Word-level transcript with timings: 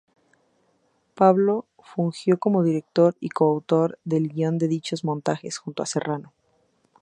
Pablo 1.13 1.67
fungió 1.77 2.39
como 2.39 2.63
director 2.63 3.15
y 3.19 3.29
co-autor 3.29 3.99
del 4.03 4.29
guion 4.29 4.57
de 4.57 4.67
dichos 4.67 5.03
montajes 5.03 5.59
junto 5.59 5.83
a 5.83 5.85
Serrano. 5.85 6.33